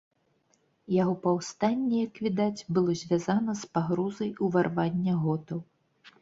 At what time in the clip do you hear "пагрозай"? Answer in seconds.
3.77-4.31